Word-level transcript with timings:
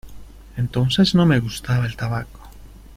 Entonces 0.57 1.13
no 1.13 1.27
me 1.27 1.39
gustaba 1.39 1.85
el 1.85 1.95
tabaco. 1.95 2.49